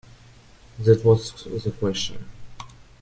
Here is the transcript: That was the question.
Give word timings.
That 0.79 1.05
was 1.05 1.31
the 1.63 1.69
question. 1.69 2.25